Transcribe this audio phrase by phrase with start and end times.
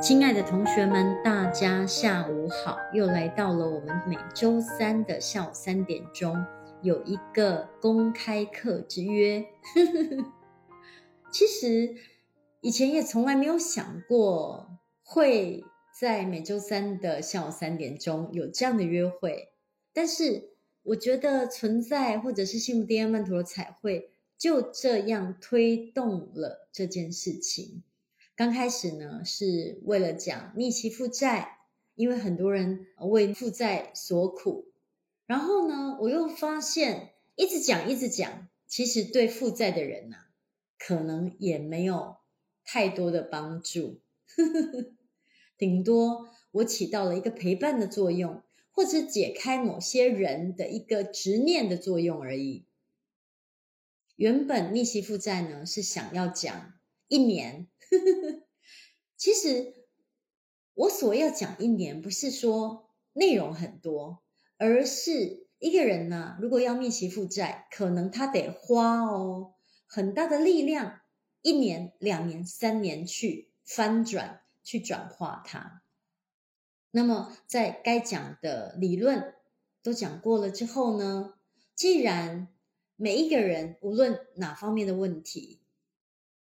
[0.00, 2.78] 亲爱的同学们，大家下午好！
[2.94, 6.42] 又来到了我们每周三的下午三点钟，
[6.80, 9.44] 有一个公开课之约。
[11.30, 11.94] 其实
[12.62, 15.62] 以前也从来没有想过会
[16.00, 19.50] 在每周三的下午三点钟有这样的约会，
[19.92, 27.82] 但是我觉得存在或者是幸福 DNA 曼陀罗彩绘就这样推动了这件事情。
[28.40, 31.58] 刚开始呢，是为了讲逆袭负债，
[31.94, 34.72] 因为很多人为负债所苦。
[35.26, 40.16] 然后呢，我又发现一直讲一直讲，其实对负债的人呢、
[40.78, 42.16] 可能也没有
[42.64, 44.00] 太多的帮助。
[45.58, 52.64] 顶多我起到了一个陪伴的作用，或者解开某些人的一个执念的作用而已。
[54.16, 56.72] 原本逆袭负债呢，是想要讲
[57.08, 57.66] 一年。
[59.16, 59.74] 其实
[60.74, 64.22] 我所要讲一年，不是说内容很多，
[64.56, 69.54] 而是一个人呢，如果要逆袭负债，可能他得花哦
[69.86, 71.00] 很大的力量，
[71.42, 75.82] 一年、两年、三年去翻转、去转化它。
[76.92, 79.34] 那么在该讲的理论
[79.82, 81.34] 都讲过了之后呢，
[81.74, 82.48] 既然
[82.96, 85.59] 每一个人无论哪方面的问题，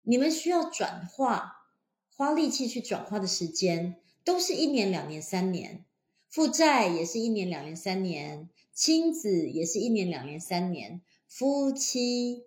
[0.02, 1.68] 你们需要转化，
[2.14, 5.84] 花力气去转化的时间，都是一年、两年、三年；
[6.28, 12.46] 负债也是一年、两年、三年；亲子也是一年、两年、三年；夫妻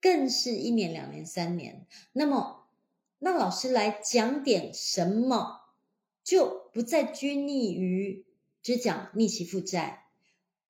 [0.00, 1.86] 更是一年、两年、三年。
[2.12, 2.66] 那么，
[3.18, 5.60] 那老师来讲点什么，
[6.22, 8.24] 就不再拘泥于
[8.62, 10.06] 只讲逆袭负债。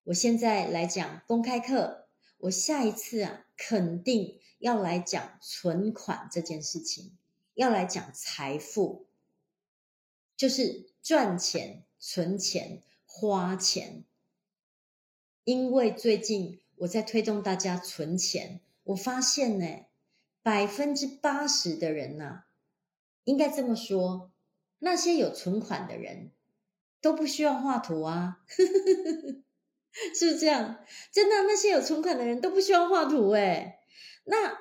[0.05, 4.41] 我现在来讲公开课，我下一次啊，肯定。
[4.65, 7.13] 要来讲存款这件事情，
[7.53, 9.05] 要来讲财富，
[10.39, 14.05] 就是赚钱、存钱、花钱。
[15.45, 19.85] 因为最近我在推动大家存钱，我发现呢，
[20.43, 22.47] 百分之八十的人呐、啊，
[23.25, 24.33] 应该这么说，
[24.79, 26.31] 那些有存款的人
[27.03, 28.43] 都不需要画图啊，
[30.17, 30.83] 是不是这样？
[31.13, 33.81] 真的，那些有存款的人都不需要画图诶
[34.25, 34.59] 那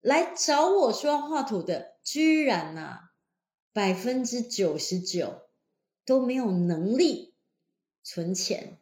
[0.00, 3.12] 来找我说要画图的，居然呐、啊，
[3.72, 5.48] 百分之九十九
[6.04, 7.34] 都没有能力
[8.02, 8.78] 存钱。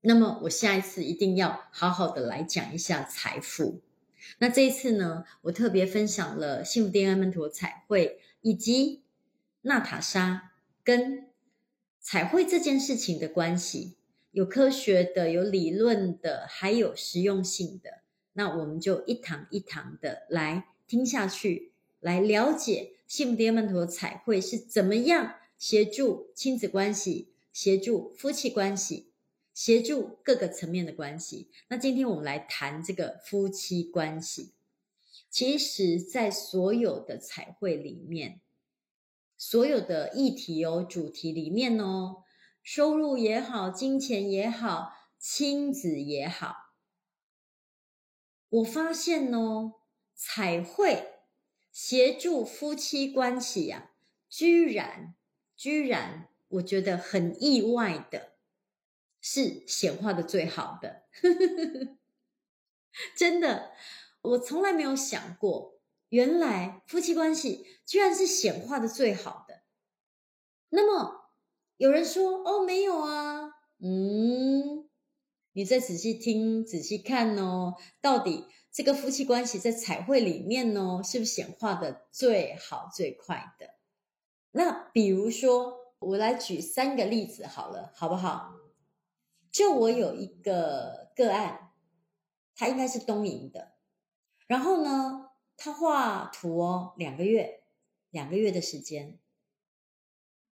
[0.00, 3.82] 那么我下一次一定要好好的来讲一下财富。
[4.38, 9.04] 那这一次呢，我特别分享了幸福 DNA 曼陀彩绘以及
[9.62, 10.52] 娜塔莎
[10.82, 11.28] 跟
[12.00, 13.96] 彩绘这件事情的关系。
[14.36, 18.02] 有科学的，有理论的，还有实用性的。
[18.34, 29.06] 那我们就一堂一堂的来听下去，来了解幸福 DNA 曼陀彩绘是怎么样协助亲子关系、协助夫妻关系、
[29.54, 31.48] 协助各个层面的关系。
[31.68, 34.52] 那今天我们来谈这个夫妻关系。
[35.30, 38.42] 其实，在所有的彩绘里面，
[39.38, 42.24] 所有的议题哦、主题里面哦。
[42.66, 46.74] 收入也好，金钱也好，亲子也好，
[48.48, 49.74] 我发现哦，
[50.16, 51.20] 彩绘
[51.70, 53.94] 协助夫妻关系呀、啊，
[54.28, 55.14] 居然
[55.54, 58.32] 居然，我觉得很意外的，
[59.20, 61.04] 是显化的最好的，
[63.16, 63.74] 真的，
[64.22, 69.62] 我从来没有想过，原来夫妻关系居然是显化的最好的，
[70.70, 71.15] 那么。
[71.78, 73.50] 有人说：“哦，没有啊，
[73.80, 74.88] 嗯，
[75.52, 83.74] 你再仔细听、仔细看哦，到底这个夫妻关系在彩绘里面哦，是不是显化的最好、最快的？
[84.52, 88.54] 那比如说，我来举三个例子好了，好不好？
[89.52, 91.72] 就我有一个个案，
[92.54, 93.74] 他应该是东营的，
[94.46, 97.64] 然后呢，他画图哦，两个月，
[98.08, 99.18] 两个月的时间，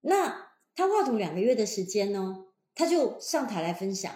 [0.01, 0.42] 那。”
[0.75, 4.11] 他画图两个月的时间呢，他就上台来分享，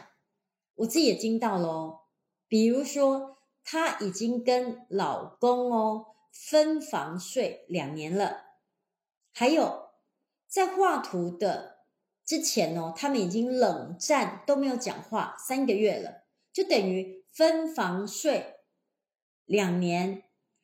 [0.75, 1.99] 我自己也惊到了哦。
[2.47, 8.45] 比如说，他已经跟老公哦分房睡两年了，
[9.33, 9.89] 还有
[10.47, 11.83] 在画图的
[12.25, 18.55] 之前哦，他们已经冷战都没有讲话三个月了，就等于分房睡
[19.45, 20.23] 两年，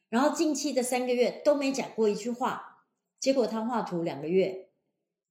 [0.09, 2.85] 然后近期的三个月都没讲过一句话，
[3.19, 4.71] 结果他画图两个月。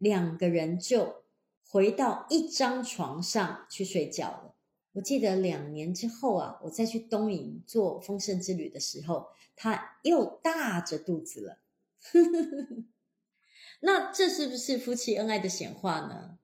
[0.02, 1.22] 两个人就
[1.64, 4.56] 回到一张床上去睡觉了。
[4.94, 11.62] 我记得两年之后啊，我再去东营做丰盛之旅的时候，他又大着肚子了，
[13.80, 16.40] 那这是不是夫妻恩爱的显化呢？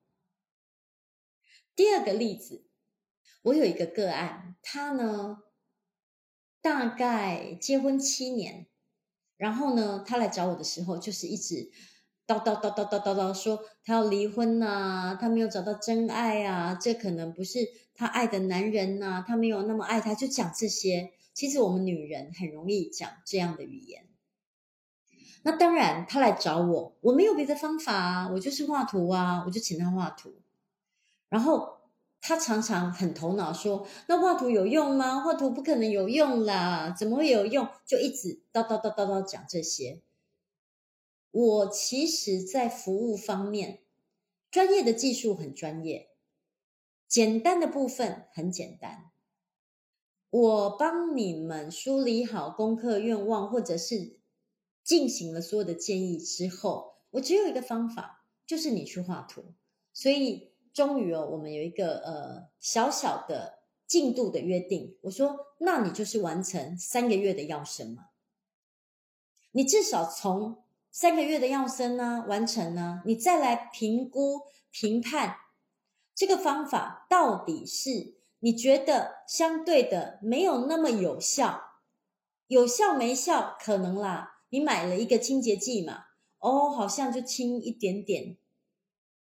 [1.75, 2.63] 第二个例子，
[3.41, 5.43] 我有一个个案，他呢
[6.61, 8.67] 大概结婚七年，
[9.35, 11.69] 然后呢，他来找我的时候，就是一直
[12.29, 17.57] 叨叨叨叨叨叨叨说他要离婚呐，他没有找到真爱啊，这可能不是
[17.95, 21.09] 他爱的男人呐，他没有那么爱他，就讲这些。
[21.33, 24.03] 其实我们女人很容易讲这样的语言。
[25.41, 30.35] 那当然，他来找我，我没有别的方法啊，我就是画图啊，我就请他画图。
[31.29, 31.79] 然后
[32.21, 35.21] 他常常很头脑说：“那画图有用吗？
[35.21, 40.01] 画图不可能有用啦，怎么会有用？”就一直叨叨叨叨叨讲这些。
[41.31, 43.81] 我其实，在服务方面，
[44.49, 46.09] 专业的技术很专业，
[47.07, 49.11] 简单的部分很简单。
[50.29, 54.17] 我帮你们梳理好功课愿望，或者是。
[54.81, 59.53] 进行了所有的建议之后，我只有一个方法，就是你去画图。
[59.93, 64.97] 所以终于哦，我们有一个呃小小的进度的约定。
[65.01, 68.05] 我说，那你就是完成三个月的要生嘛。
[69.51, 74.41] 你至少从三个月的要生呢完成呢，你再来评估
[74.71, 75.37] 评判
[76.15, 81.61] 这个方法到底是你觉得相对的没有那么有效，
[82.47, 84.43] 有效没效可能啦。
[84.49, 86.05] 你买了一个清洁剂嘛？
[86.39, 88.37] 哦，好像就清一点点，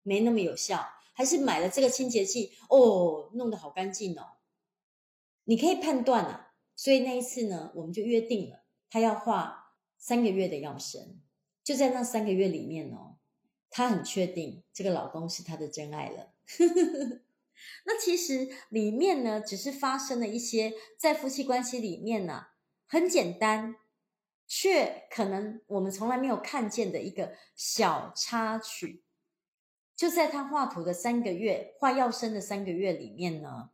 [0.01, 0.86] 没那么有效。
[1.13, 4.38] 还是买了这个清洁剂，哦，弄得好干净哦。
[5.45, 6.54] 你可以判断啊。
[6.75, 11.21] 所以那一次呢，我们就约定了，他要画三个月的要生。
[11.63, 13.18] 就在那三个月里面哦，
[13.69, 16.33] 他很确定这个老公是他的真爱了。
[17.86, 22.48] 那其实里面呢，只是发生了一些在夫妻关系里面呢，
[22.88, 23.77] 很简单。
[24.45, 29.01] 却可能我们从来没有看见的一个小插曲，
[29.95, 33.71] 就在他画图的三个月，画要生的三个月里面呢，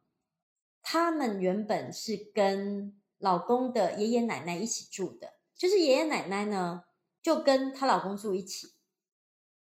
[0.81, 6.85] 他们原本是跟老公的爷爷奶奶一起住的，就是爷爷奶奶呢
[7.29, 8.73] 就跟她老公住一起。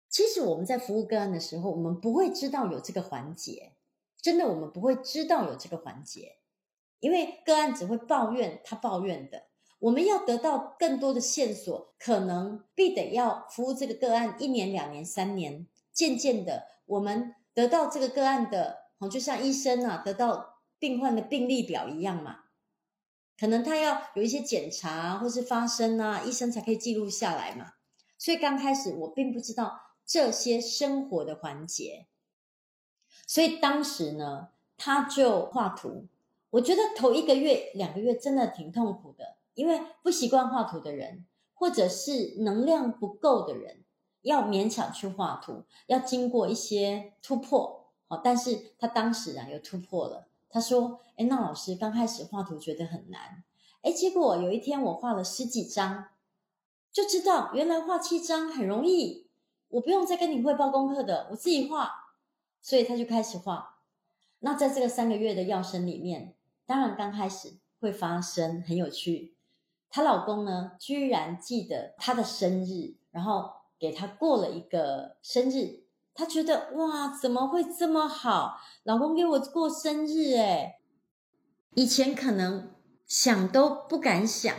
[0.08, 3.74] 其实我们在服务个案的时候，我们不会知道有这个环节，
[4.22, 6.38] 真的我们不会知道有这个环节，
[7.00, 9.48] 因为个案只会抱怨他抱怨的。
[9.80, 15.66] 我们要得到更多的线索，可能必得要服务这个个案一年、两年、三年。
[15.92, 22.44] 渐渐的，我们得到这个个案的，哦，就像医生啊，得到病患的病历表一样嘛。
[23.38, 27.74] 可能他要有一些检查或是发生啊，医生才可以记录下来嘛。
[28.18, 32.06] 所以刚开始我并不知道这些生活的环节，
[33.26, 36.06] 所以当时呢，他就画图。
[36.50, 39.36] 我觉得头一个月、两个月真的挺痛苦的。
[39.54, 43.82] 因为不习惯画图的人，或者是能量不够的人，
[44.22, 47.90] 要勉强去画图，要经过一些突破。
[48.06, 50.28] 好，但是他当时啊有突破了。
[50.50, 53.44] 他说：“哎，那老师刚开始画图觉得很难，
[53.82, 56.08] 哎，结果有一天我画了十几张，
[56.90, 59.28] 就知道原来画七张很容易，
[59.68, 62.06] 我不用再跟你汇报功课的，我自己画。
[62.60, 63.76] 所以他就开始画。
[64.40, 66.34] 那在这个三个月的要生里面，
[66.66, 69.36] 当然刚开始会发生很有趣。”
[69.90, 75.87] 她老公呢，居然记得她的生日，然后给她过了一个生日。
[76.18, 78.60] 她觉得哇，怎么会这么好？
[78.82, 80.80] 老公给我过生日诶，
[81.76, 82.74] 以前可能
[83.06, 84.52] 想都不敢想，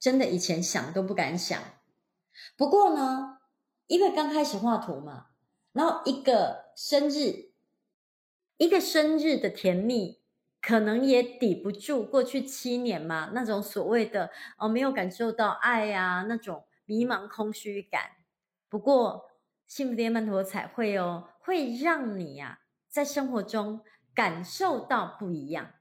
[0.00, 1.60] 真的以前想都不敢想。
[2.56, 3.36] 不过呢，
[3.86, 5.26] 因为刚开始画图嘛，
[5.74, 7.50] 然后一个生日，
[8.56, 10.24] 一个生日的甜蜜。
[10.66, 18.12] 可能也抵不住过去七年嘛，那种所谓的哦，没有感受到爱啊，那种迷茫空虚感。
[18.70, 19.26] 不过
[19.74, 23.80] 幸福电曼陀彩绘哦，会让你呀、啊、在生活中
[24.14, 25.72] 感受到不一样。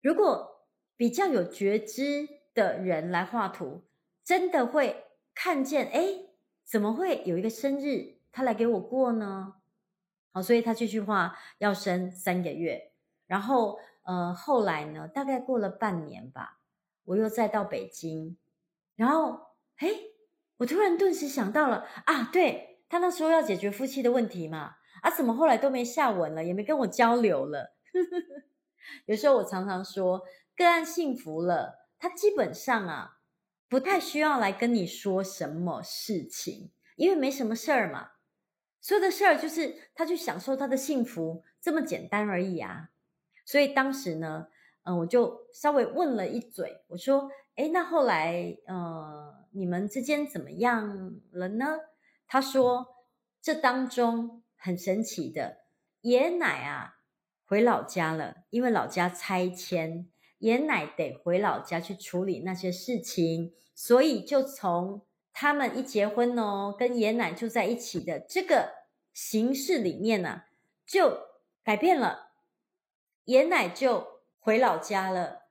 [0.00, 3.84] 如果比较有觉知的人来画图，
[4.24, 6.06] 真的会看见，哎，
[6.64, 9.56] 怎么会有一个生日他来给我过呢？
[10.32, 12.92] 好，所以他继续画，要生三个月。
[13.26, 16.60] 然后，呃，后来呢，大概过了半年吧，
[17.04, 18.38] 我又再到北京，
[18.94, 19.88] 然后，哎，
[20.56, 27.74] 我突然顿时想到了啊，对，他那时候要解决夫妻的问题嘛，啊，怎么后来都没下文了，也没跟我交流了？
[29.06, 30.22] 有时候我常常说，
[30.56, 33.18] 个案幸福了，他基本上啊，
[33.68, 38.10] 不太需要来跟你说什么事情，因为没什么事儿嘛，
[38.80, 42.90] 所有的事儿就是他去享受他的幸福，这么简单而已啊。
[43.44, 44.46] 所以当时呢，
[44.84, 51.76] 嗯、我就稍微问了一嘴，我说：“诶，那后来，呃，你们之间怎么样了呢？”
[52.26, 53.04] 他说
[53.40, 55.58] ：“这当中很神奇的，
[56.00, 56.98] 爷奶啊
[57.44, 68.72] 回老家了，因为老家拆迁，爷奶得回老家去处理那些事情，所以就从他们一结婚哦，跟爷奶住在一起的这个
[69.12, 70.46] 形式里面呢、啊，
[70.86, 71.28] 就
[71.62, 72.32] 改变了，
[73.24, 74.14] 爷奶就。”
[74.46, 75.48] 回老家了，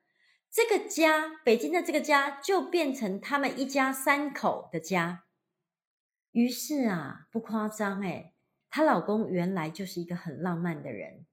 [0.50, 5.25] 这个家，北京的这个家，就变成他们一家三口的家。
[6.36, 8.34] 于是啊，不夸张诶，
[8.70, 11.26] 她老公原来就是一个很浪漫的人，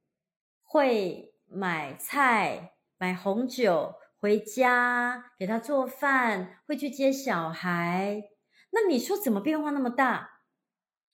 [0.63, 8.23] 会买菜、买红酒回家给她做饭，会去接小孩。
[8.71, 10.43] 那你说怎么变化那么大？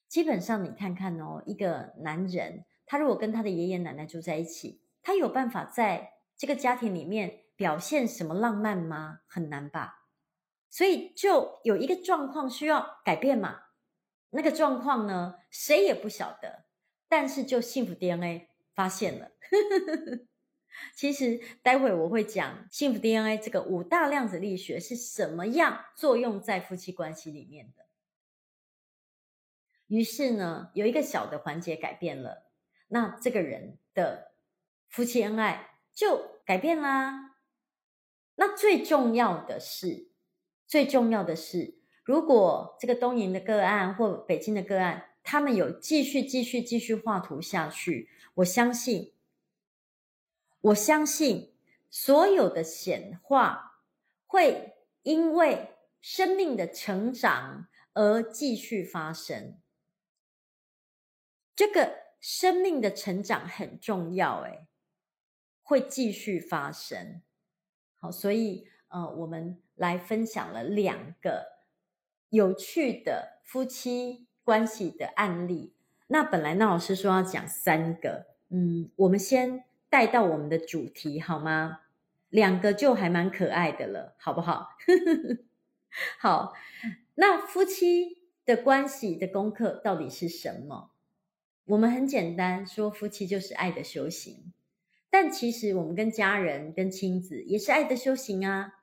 [0.07, 6.13] 基本上你看看哦，一个男人，他如果跟他的爷爷奶奶住在一起，他有办法在。
[6.37, 9.21] 这个家庭里面表现什么浪漫吗？
[9.25, 10.05] 很难吧。
[10.69, 13.59] 所以就有一个状况需要改变嘛。
[14.31, 16.65] 那个状况呢，谁也不晓得。
[17.07, 19.31] 但是就幸福 DNA 发现了。
[20.95, 27.85] 其实待会我会讲幸福 DNA 这个五大量子力学是什么样作用在夫妻关系里面的。
[29.87, 32.51] 于是呢，有一个小的环节改变了，
[32.89, 34.33] 那这个人的
[34.87, 35.67] 夫妻恩爱。
[35.91, 37.35] 就改变啦。
[38.35, 40.11] 那最重要的是，
[40.65, 41.78] 最重要的是，
[42.09, 49.13] 如果这个东营的个案或北京的个案，他们有继续、继续、继续画图下去，我相信，
[50.59, 51.53] 我相信
[51.91, 53.83] 所有的显化
[54.25, 54.73] 会
[55.03, 59.59] 因为生命的成长而继续发生。
[61.55, 64.65] 这个生命的成长很重要，诶。
[65.61, 67.21] 会继续发生，
[67.99, 71.58] 好，所以呃，我们来分享了两个
[72.29, 75.73] 有趣的夫妻关系的案例。
[76.07, 81.81] 那本来那老师说要讲三个，嗯，我们先带到我们的主题好吗？
[82.29, 84.69] 两个就还蛮可爱的了，好不好？
[86.19, 86.53] 好，
[87.15, 90.91] 那夫妻的关系的功课到底是什么？
[91.65, 94.53] 我们很简单说，夫妻就是爱的修行。
[95.11, 98.73] 但其实我们跟家人、跟亲子也是爱的修行啊，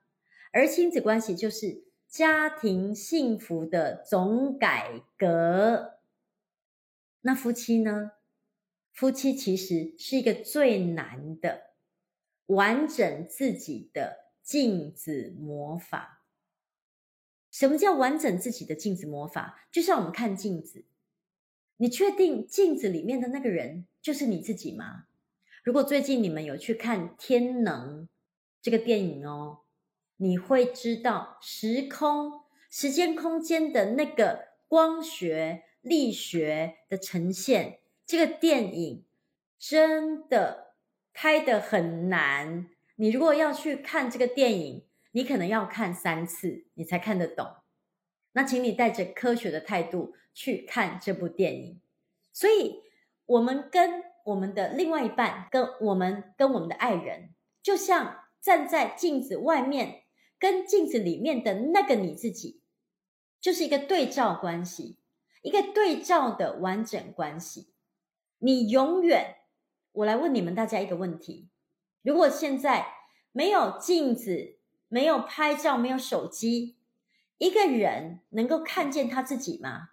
[0.52, 5.98] 而亲子关系就是家庭幸福的总改革。
[7.22, 8.12] 那夫妻呢？
[8.92, 11.74] 夫妻其实是一个最难的
[12.46, 16.24] 完整自己的镜子魔法。
[17.50, 19.68] 什么叫完整自己的镜子魔法？
[19.70, 20.86] 就像我们看镜子，
[21.76, 25.06] 你确定镜子里面的那个人就是你自己吗？
[25.62, 28.04] 如果最近你们有去看《天能》
[28.62, 29.62] 这个电影哦，
[30.16, 39.04] 你会知道时空、时间、空间的那个光学、力学的呈现，这个电影
[39.58, 40.74] 真的
[41.12, 42.68] 拍得很难。
[42.96, 47.46] 你如果要去看这个电影，你可能要看三次，你才看得懂。
[48.32, 51.80] 那请你带着科学的态度去看这部电影。
[52.32, 52.82] 所以，
[53.26, 60.02] 我们跟我们的另外一半跟我们跟我们的爱人，就像站在镜子外面，
[60.38, 62.60] 跟镜子里面的那个你自己，
[63.40, 64.98] 就是一个对照关系，
[65.42, 67.72] 一个对照的完整关系。
[68.38, 69.36] 你永远，
[69.92, 71.48] 我来问你们大家一个问题：
[72.02, 72.86] 如果现在
[73.32, 76.76] 没有镜子，没有拍照，没有手机，
[77.38, 79.90] 一个人能够看见他自己吗？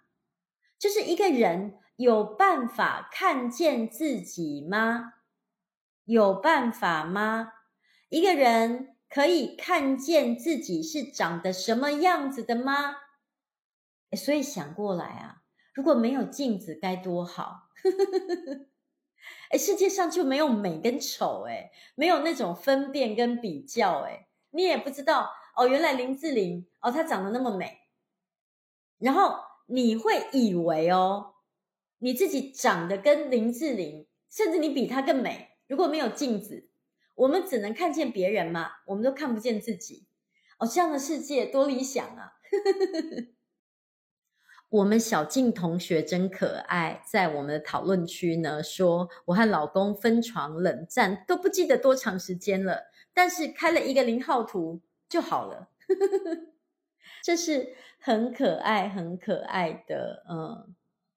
[0.78, 1.78] 就是一个人。
[1.96, 5.12] 有办法看见自己吗？
[6.06, 7.52] 有办法吗？
[8.08, 12.96] 一个人可以看见自己是长得什么样子的吗？
[14.16, 15.42] 所以想过来啊，
[15.72, 17.68] 如果没有镜子该多好！
[19.50, 27.80] 哎，世界上就没有美跟丑，哎，没有那种分辨跟比较，哎，你也不知道哦，原来林志玲哦，她长得那么美，
[28.98, 31.32] 然后你会以为哦。
[31.98, 35.52] 你自己长得跟林志玲，甚至你比她更美。
[35.68, 36.68] 如果没有镜子，
[37.14, 40.06] 我们只能看见别人嘛，我们都看不见自己。
[40.58, 42.34] 哦，这样的世界多理想啊！
[44.70, 55.70] 我们小静同学真可爱，在我们的讨论区呢，说我和老公分床冷战都不记得多长时间了，但是开了一个零号图就好了。
[57.22, 60.74] 这是很可爱、很可爱的，嗯。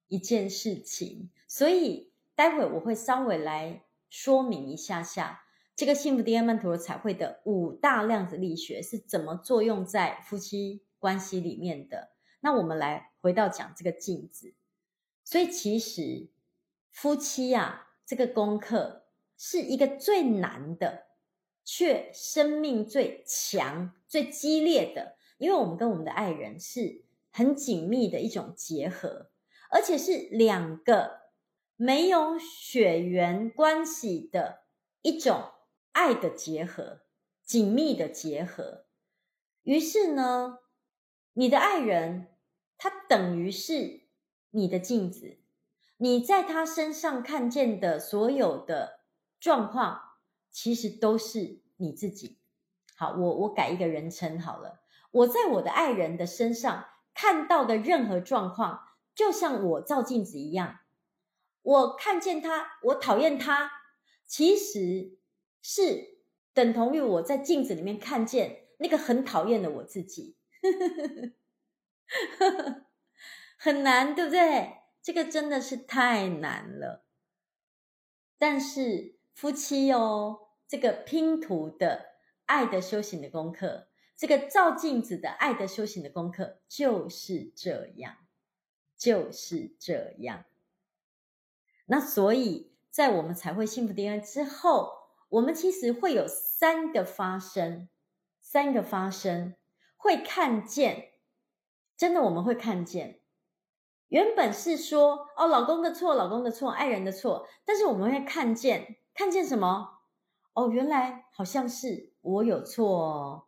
[0.10, 5.42] 一件事情，所以待会我会稍微来说明一下下，
[5.77, 12.10] 这个幸福 DNA 曼陀罗彩绘的五大量子力学是怎么作用在夫妻关系里面的。
[12.39, 14.55] 那我们来回到讲这个镜子，
[15.24, 16.29] 所以其实
[16.89, 19.05] 夫妻啊，这个功课
[19.38, 21.10] 是一个最难的，
[21.63, 29.29] 却生命最强、最激烈的，因为我们跟我们的爱人是很紧密的一种结合，
[29.69, 31.19] 而且是两个
[31.75, 34.63] 没有血缘关系的
[35.03, 35.51] 一种。
[35.98, 37.01] 爱的结合，
[37.44, 38.86] 紧密的结合。
[39.63, 40.60] 于是呢，
[41.34, 42.27] 你的爱人，
[42.77, 44.04] 他等于是
[44.51, 45.39] 你的镜子，
[45.98, 49.00] 你在他身上看见的所有的
[49.39, 50.00] 状况，
[50.51, 52.38] 其实都是你自己。
[52.96, 54.82] 好，我我改一个人称好了。
[55.10, 56.86] 我在我的爱人的身上
[57.16, 60.77] 看到的任何状况，就像我照镜子一样。
[61.63, 63.72] 我看见他，我讨厌他，
[64.27, 65.18] 其实。
[65.61, 66.17] 是
[66.53, 70.37] 等同于我在镜子里面看见那个很讨厌的我自己，
[73.57, 74.77] 很难，对不对？
[75.01, 77.05] 这个真的是太难了。
[78.37, 82.13] 但是夫妻哦，这个拼图的
[82.45, 88.17] 爱的修行的功课，这个照镜子的爱的修行的功课，就是这样，
[88.97, 90.45] 就是这样。
[91.85, 95.06] 那所以在我们才会幸福 DNA 之后。
[95.29, 97.89] 我们其实会有三个发生，
[98.39, 99.55] 三个发生
[99.96, 101.13] 会看见，
[101.96, 103.22] 真的我们会看见。
[104.07, 110.00] 原本是说哦，老公的错，老公的错，爱人的错，但是我们会看见，看见什么？
[110.53, 113.48] 哦，原来好像是我有错哦，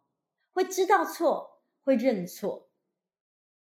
[0.52, 2.70] 会知道错，会认错。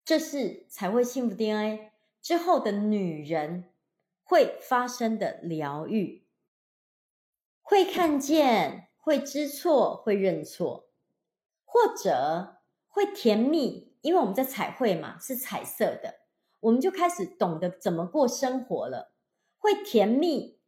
[0.05, 1.91] 这是才会幸福 DNA
[2.23, 3.73] 之后的女人
[4.23, 6.26] 会发生的疗愈。
[7.69, 10.89] 会看见，会知错，会认错，
[11.65, 16.21] 或者会甜蜜，因为我们在彩绘嘛，是彩色的，
[16.61, 19.17] 我们就开始懂得怎么过生活了。
[19.59, 20.61] 会甜蜜，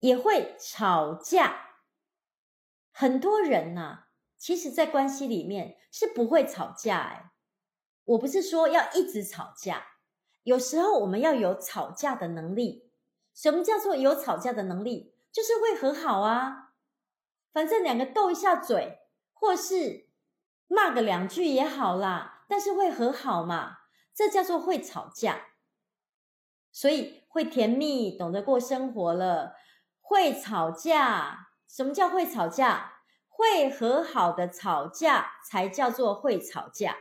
[0.00, 1.82] 也会吵架。
[2.90, 7.32] 很多人呐、啊，其实，在关系里面是不会吵架哎。
[8.04, 9.84] 我不是说要一直吵架，
[10.44, 12.90] 有时候我们要有吵架的能力。
[13.34, 15.11] 什么叫做有吵架的能力？
[15.32, 16.74] 就是会和好啊，
[17.52, 18.98] 反正两个斗一下嘴，
[19.32, 20.10] 或是
[20.68, 23.78] 骂个两句也好啦，但是会和好嘛，
[24.14, 25.46] 这叫做会吵架。
[26.70, 29.54] 所以会甜蜜，懂得过生活了，
[30.00, 31.48] 会吵架。
[31.68, 33.00] 什么叫会吵架？
[33.28, 36.96] 会和好的吵架才叫做会吵架。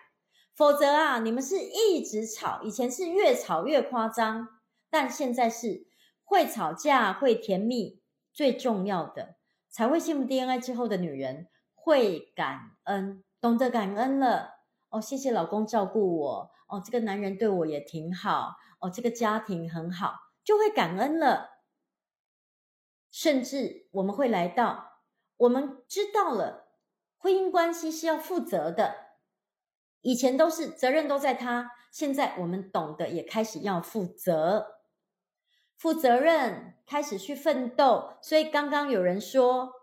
[0.53, 4.47] 否则啊，你们是一直吵，以前是越吵越夸张，
[4.89, 5.87] 但现在是
[6.23, 8.00] 会吵架，会甜蜜。
[8.33, 9.35] 最重要的，
[9.69, 14.59] 才会幸福 DNA 之后的女人会感恩，懂得感恩了。
[14.89, 16.51] 哦，谢谢老公照顾我。
[16.67, 18.55] 哦，这个男人对我也挺好。
[18.79, 21.61] 哦，这个家庭很好，就会感恩了。
[23.09, 25.01] 甚至我们会来到，
[25.37, 26.69] 我们知道了，
[27.17, 28.95] 婚姻关系是要负责的。
[30.01, 34.80] 以前都是责任都在他，现在我们懂得也开始要负责。
[35.81, 38.19] 负责任，开始去奋斗。
[38.21, 39.73] 所以刚刚有人说，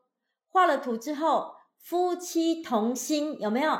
[0.46, 3.76] 画了图之后，夫妻同心，有没有？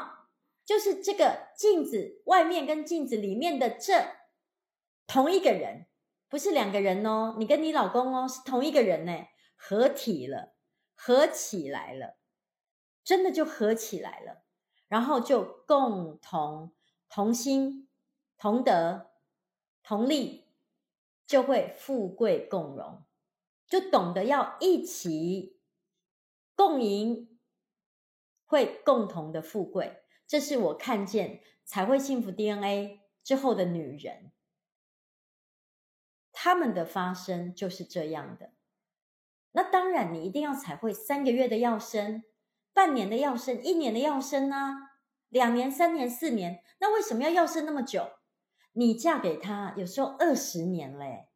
[0.64, 4.16] 就是这个镜子外面跟镜子里面的这
[5.06, 5.86] 同一个人，
[6.28, 7.36] 不是两个人哦。
[7.38, 9.12] 你跟你老公哦，是同一个人呢，
[9.56, 10.56] 合体了，
[10.96, 12.16] 合起来了，
[13.04, 14.42] 真的就合起来了，
[14.88, 16.74] 然后就共同
[17.08, 17.88] 同心
[18.36, 19.12] 同德
[19.84, 20.47] 同力。
[21.28, 23.04] 就会富贵共荣，
[23.66, 25.60] 就懂得要一起
[26.56, 27.38] 共赢，
[28.46, 30.02] 会共同的富贵。
[30.26, 34.32] 这是我看见彩绘幸福 DNA 之后的女人，
[36.32, 38.54] 她们的发生就是这样的。
[39.52, 42.24] 那当然，你一定要彩绘三个月的要生，
[42.72, 44.92] 半年的要生，一年的要生啊，
[45.28, 48.17] 两年、三年、四年，那为什么要要生那么久？
[48.78, 51.26] 你嫁给他有时候二十年嘞，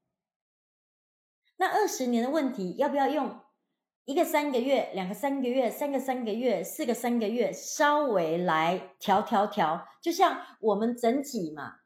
[1.57, 3.41] 那二十年的问题要不要用
[4.05, 9.89] 一个三个月、两个三个月、三个三个月、四个三个月稍微来调调调？
[10.01, 11.79] 就像我们整脊嘛，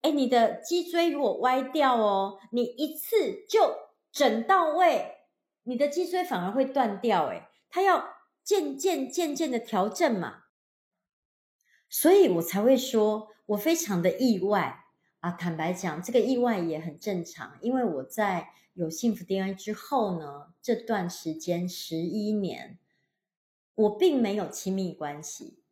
[0.00, 3.76] 哎，你的脊椎如果歪掉哦，你一次就
[4.10, 5.16] 整到位，
[5.64, 8.08] 你的脊椎反而会断掉，哎，它要
[8.42, 10.44] 渐渐渐渐的调整嘛，
[11.90, 13.31] 所以我才会说。
[13.52, 14.86] 我非常的意外，
[15.20, 22.78] 啊，坦白讲，这个意外也很正常，因为我在有幸福 DNA 之后呢，这段时间十一年，
[23.74, 25.62] 我并没有亲密关系，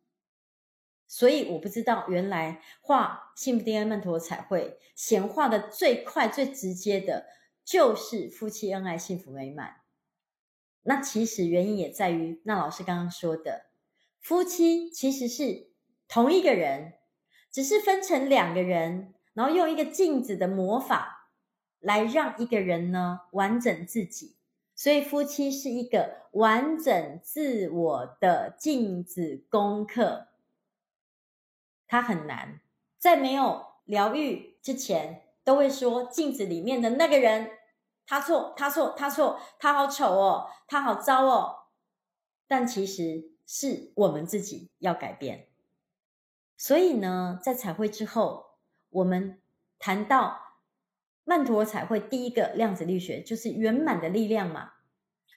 [1.07, 7.25] 所以我不知道原来画幸福 DNA 曼陀彩绘显化的最快最直接的，
[7.63, 9.77] 就是夫妻恩爱幸福美满。
[10.83, 13.65] 那其实原因也在于那老师刚刚说的，
[14.19, 15.71] 夫妻其实是
[16.07, 16.93] 同一个人，
[17.51, 19.13] 只是分成两个人。
[19.33, 21.29] 然后用一个镜子的魔法
[21.79, 24.35] 来让一个人呢完整自己，
[24.75, 30.27] 所以夫妻是一个完整自我的镜子功课，
[31.87, 32.59] 它很难。
[32.97, 37.51] 在没有疗愈之前，都会说镜子里面的那个人，
[38.05, 41.67] 他错，他错，他错，他好丑哦，他好糟哦。
[42.49, 45.47] 但其实是我们自己要改变。
[46.61, 48.51] 所以呢，在彩绘之后。
[48.91, 49.41] 我们
[49.79, 50.57] 谈到
[51.23, 54.73] 曼陀罗彩绘，第一个量子力学就是圆满的力量嘛。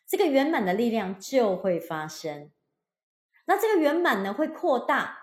[0.05, 2.51] 这个圆满的力量就会发生。
[3.45, 5.19] 那这个圆满呢，会扩大，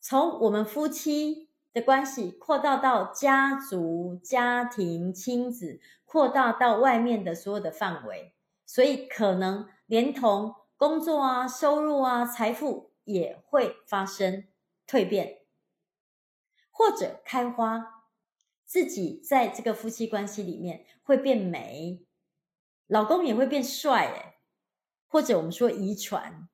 [0.00, 8.32] 从我们夫妻的关系扩大到家族、家庭、亲子，扩大到外面的所有的范围。
[8.64, 14.44] 所以可能连同工作啊、收入啊、财富也会发生
[14.86, 15.42] 蜕变。
[16.70, 18.04] 或者开花，
[18.66, 22.04] 自己在这个夫妻关系里面会变美，
[22.86, 24.34] 老公也会变帅诶，
[25.06, 26.48] 或者我们说遗传，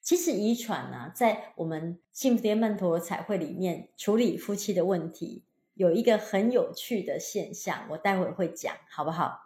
[0.00, 9.38] 其实遗传呢，在我们幸福曼陀罗彩绘里面处理夫妻的问题，有一个很有趣的现象，我待会会讲，好不好？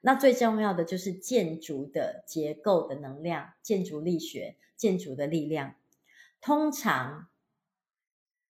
[0.00, 5.76] 那最重要的就是建筑的结构的能量，建筑力学，建筑的力量，
[6.40, 7.28] 通常。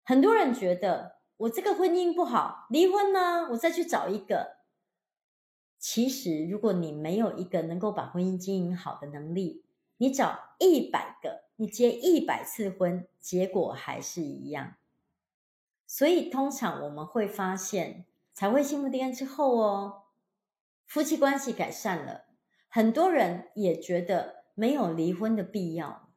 [0.03, 4.59] 很多人觉得我这个婚姻不好，离婚呢，我再去找一个。
[5.79, 9.65] 其实，如果你没有一个能够把婚姻经营好的能力，
[9.97, 14.77] 你找一百个，你结一百次婚，结果还是一样。
[15.87, 20.03] 所以，通常我们会发现，才会幸福的之后哦，
[20.87, 22.27] 夫妻关系改善了，
[22.69, 26.10] 很多人也觉得没有离婚的必要。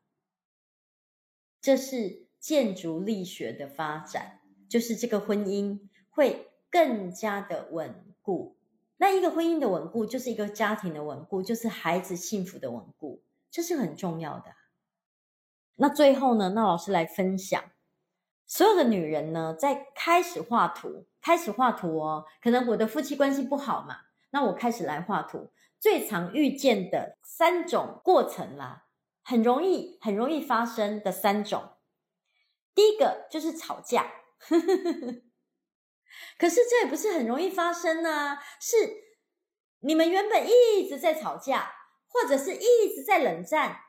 [1.63, 2.21] 这是。
[2.43, 8.57] 建筑力学的发展，就是这个婚姻会更加的稳固。
[8.97, 14.55] 那一个婚姻的稳固，就是一个家庭的稳固，就是孩子幸福的稳固，这是很重要的。
[15.75, 17.63] 那最后呢，那老师来分享，
[18.45, 23.99] 所有的女人呢，在开始画图，开始画图哦，可能我的夫妻关系不好嘛，
[24.31, 25.49] 那我开始来画图，
[25.79, 28.82] 最常遇见的三种过程啦，
[29.23, 31.77] 很容易很容易发生的三种。
[32.75, 34.11] 第一个就是吵架，
[36.37, 38.37] 可是这也不是很容易发生呢。
[38.59, 38.75] 是
[39.79, 41.71] 你们原本一直在吵架，
[42.07, 43.81] 或者是一直在冷战，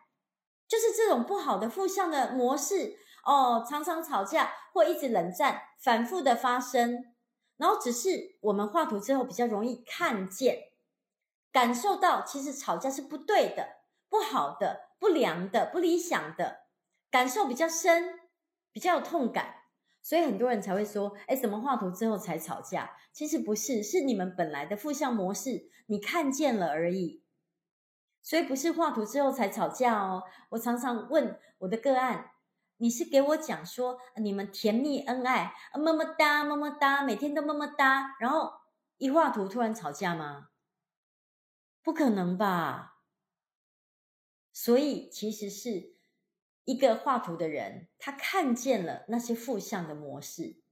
[0.68, 7.14] 就是这种不好的负向的模式哦，常常吵架或一直冷战，反复的发生。
[7.56, 10.58] 然后只是我们画图之后比较容易看见、
[11.52, 13.76] 感受到，其实吵架是不对的、
[14.08, 16.60] 不好的、不良的、不理想的，
[17.10, 18.20] 感受比较深。
[18.72, 19.54] 比较有痛感，
[20.02, 27.22] 所以很多人才会说：“哎，怎么画图之后才吵架？”其实不是，是你们本来的负向模式，你看见了而已。
[28.20, 30.24] 所以不是画图之后才吵架哦。
[30.48, 32.32] 我常常问我的个案
[32.78, 38.54] ：“你是给我讲说你们甜蜜恩爱，么么哒么么哒，每天都么么哒，然后
[38.96, 40.48] 一画图突然吵架吗？
[41.80, 42.93] 不可能吧？
[44.54, 45.92] 所以其实是。”
[46.66, 50.62] 一个画图的人，他看见了那些负向的模式，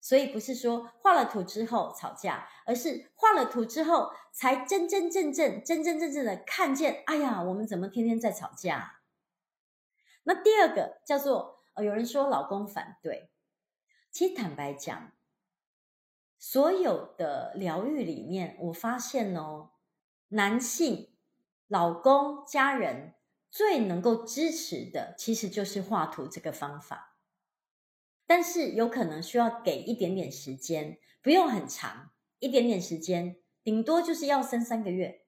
[0.00, 7.04] 所以不是说画了图之后吵架，而是画了图之后才真真正正、真真正正的看见。
[7.06, 8.98] 哎呀，我们怎么天天在吵架？
[10.24, 13.30] 那第二个叫做，呃，有人说老公反对，
[14.10, 15.12] 其实坦白讲，
[16.36, 19.70] 所有的疗愈里面，我发现哦，
[20.30, 21.14] 男性、
[21.68, 23.14] 老公、家人。
[23.50, 27.16] 最能够支持的，其实就是画图这个方法，
[28.26, 35.26] 但是有可能需要给一点点时间，不用很长，一点点时间，顶多就是要生三个月，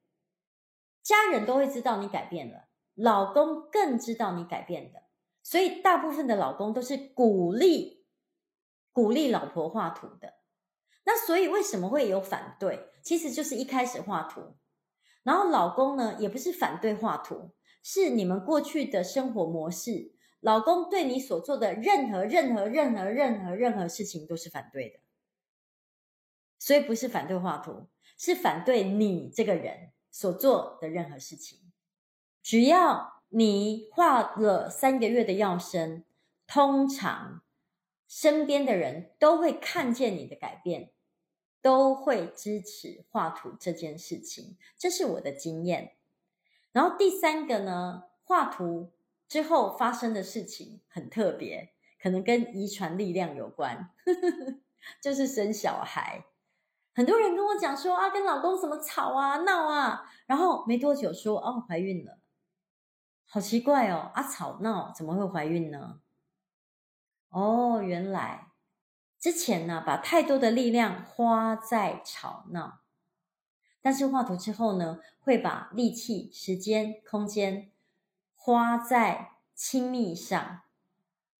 [1.03, 5.05] 家人都会知道你改变了，老公更知道你改变的，
[5.43, 8.07] 所以大部分的老公都是鼓励
[8.93, 10.35] 鼓励老婆画图的。
[11.05, 12.91] 那所以为什么会有反对？
[13.03, 14.57] 其实就是一开始画图，
[15.23, 17.55] 然后老公呢，也不是反对画图。
[17.83, 25.01] 是你们过去的生活模式，老公对你所做的任何任何任何任何任何事情都是反对的，
[26.59, 27.89] 所以不是反对画图，
[28.19, 31.59] 是反对你这个人所做的任何事情。
[32.43, 36.05] 只要你画了三个月的要生，
[36.47, 37.43] 通常
[38.09, 40.91] 身边的人都会看见你的改变，
[41.63, 44.57] 都会支持画图这件事情。
[44.77, 45.97] 这是我的经验。
[46.73, 48.93] 然后第三个呢，画图
[49.29, 53.91] 之后发生的事情很特别，可能跟遗传力量有关，
[55.01, 56.25] 就是生小孩。
[56.95, 62.19] 很多人跟我讲说啊，跟老公怎么吵啊、闹啊，然后没多久说哦，怀孕了，
[63.27, 66.01] 好奇怪哦，啊吵闹怎么会怀孕呢？
[67.31, 68.49] 哦，原来
[69.19, 72.80] 之前呢，把太多的力量花在吵闹，
[73.83, 77.71] 但是画图之后呢，会把力气、时间、空间
[78.35, 80.63] 花在亲密上。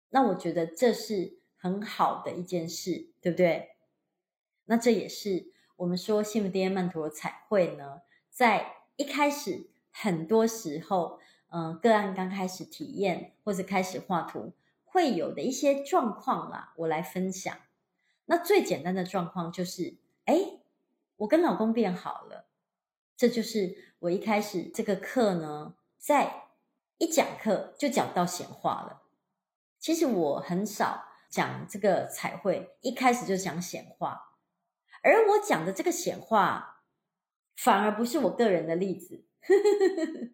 [0.09, 3.75] 那我觉得这是很好的一件事，对不对？
[4.65, 17.55] 那这也是我们说幸福 DNA 曼陀罗彩绘呢，在一开始很多时候，嗯、个案刚开始体验或者开始画图会有的一些状况啦，我来分享。
[18.25, 20.60] 那最简单的状况就是，哎，
[21.21, 22.47] 我跟老公变好了，
[23.15, 26.47] 这就是我一开始这个课呢，在
[26.97, 29.03] 一讲课就讲到显化了。
[29.79, 34.37] 其实我很少讲这个彩绘，一开始就讲显化。
[35.03, 36.81] 而我讲的这个显化，
[37.55, 39.23] 反而不是我个人的例子，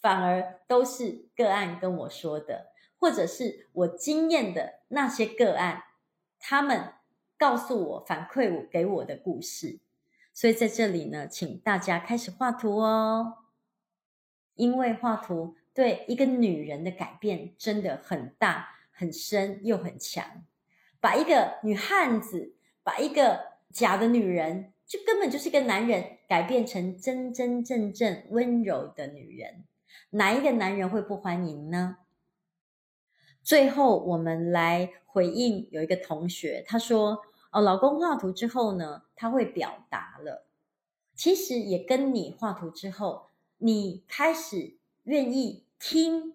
[0.00, 5.84] 反而都是个案跟我说的，或者是我经验的那些个案，
[6.40, 6.94] 他们
[7.38, 9.78] 告诉我、反馈我给我的故事。
[10.34, 13.38] 所以在这里呢，请大家开始画图哦，
[14.56, 20.44] 因为画图对一个女人的改变真的很大、很深又很强，
[21.00, 29.64] 把一个女汉子，把一个假的女人就根本就是一个男人，改变成真真正正温柔的女人，
[30.10, 31.98] 哪一个男人会不欢迎呢？
[33.42, 37.22] 最后，我们来回应有一个同学，他说
[37.54, 40.44] ：“哦，老公画图之后呢，他会表达了。
[41.14, 46.34] 其实也跟你画图之后，你开始愿意听、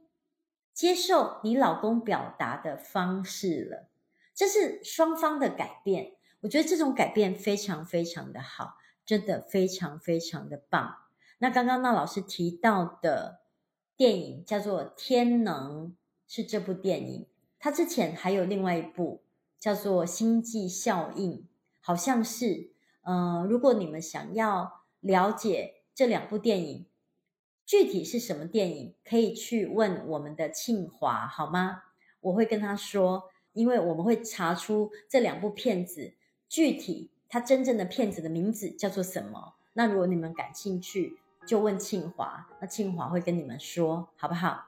[0.74, 3.90] 接受你老公表达的方式了，
[4.34, 10.96] 这是双方的改变。”我觉得这种改变非常非常的好，真的非常非常的棒。
[11.40, 13.42] 那刚刚那老师提到的
[13.98, 15.88] 电影叫做《天能》，
[16.26, 17.28] 是这部电影。
[17.60, 19.22] 它之前还有另外一部
[19.60, 21.32] 叫做《星际效应》，
[21.80, 22.72] 好像是。
[23.02, 26.86] 嗯、如果你们想要了解这两部电影
[27.66, 31.84] 具体是什么电影，可以去问我们的庆华，好吗？
[32.22, 36.14] 我会跟他说，因为我们会查出这两部片子。
[36.48, 39.56] 具体他真正的片子的名字叫做什么？
[39.74, 41.18] 那如果你们感兴趣，
[41.48, 44.66] 就问庆华，那庆华会跟你们说，好不好？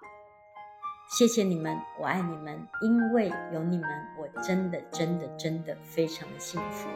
[1.12, 6.88] 谢谢你们，我爱你们，因为有你们，我真的真的真的非常的幸福。